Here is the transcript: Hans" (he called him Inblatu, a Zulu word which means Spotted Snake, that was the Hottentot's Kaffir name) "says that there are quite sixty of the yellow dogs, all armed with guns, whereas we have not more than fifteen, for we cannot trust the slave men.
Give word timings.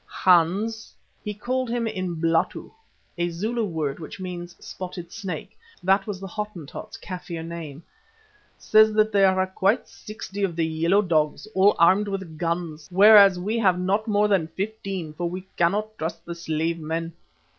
Hans" 0.07 0.95
(he 1.23 1.31
called 1.31 1.69
him 1.69 1.85
Inblatu, 1.85 2.71
a 3.19 3.29
Zulu 3.29 3.63
word 3.63 3.99
which 3.99 4.19
means 4.19 4.55
Spotted 4.57 5.11
Snake, 5.11 5.55
that 5.83 6.07
was 6.07 6.19
the 6.19 6.25
Hottentot's 6.25 6.97
Kaffir 6.97 7.45
name) 7.45 7.83
"says 8.57 8.93
that 8.93 9.11
there 9.11 9.27
are 9.39 9.45
quite 9.45 9.87
sixty 9.87 10.41
of 10.43 10.55
the 10.55 10.65
yellow 10.65 11.03
dogs, 11.03 11.45
all 11.53 11.75
armed 11.77 12.07
with 12.07 12.35
guns, 12.39 12.89
whereas 12.91 13.37
we 13.37 13.59
have 13.59 13.77
not 13.79 14.07
more 14.07 14.27
than 14.27 14.47
fifteen, 14.47 15.13
for 15.13 15.29
we 15.29 15.41
cannot 15.55 15.95
trust 15.99 16.25
the 16.25 16.33
slave 16.33 16.79
men. 16.79 17.13